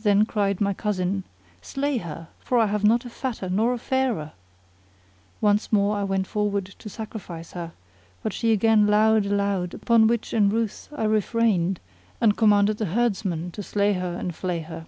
[0.00, 1.24] Then cried my cousin,
[1.60, 4.30] "Slay her, for I have not a fatter nor a fairer!"
[5.40, 7.72] Once more I went forward to sacrifice her,
[8.22, 11.80] but she again lowed aloud upon which in ruth I refrained
[12.20, 14.86] and commanded the herdsman to slay her and flay her.